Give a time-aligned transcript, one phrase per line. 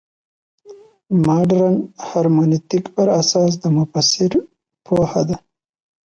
[1.25, 1.75] مډرن
[2.07, 4.31] هرمنوتیک پر اساس د مفسر
[4.85, 5.37] پوهه ده.